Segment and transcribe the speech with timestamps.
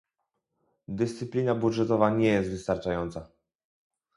[0.87, 3.31] Dyscyplina budżetowa nie jest wystarczająca